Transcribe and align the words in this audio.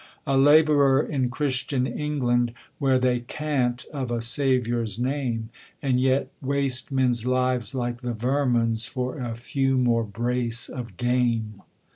'A 0.25 0.35
labourer 0.35 0.99
in 1.03 1.29
Christian 1.29 1.85
England, 1.85 2.53
Where 2.79 2.97
they 2.97 3.19
cant 3.19 3.85
of 3.93 4.09
a 4.09 4.19
Saviour's 4.19 4.97
name, 4.97 5.49
And 5.79 5.99
yet 6.01 6.31
waste 6.41 6.91
men's 6.91 7.23
lives 7.27 7.75
like 7.75 8.01
the 8.01 8.13
vermin's 8.13 8.85
For 8.85 9.19
a 9.19 9.35
few 9.35 9.77
more 9.77 10.03
brace 10.03 10.69
of 10.69 10.97
game. 10.97 11.61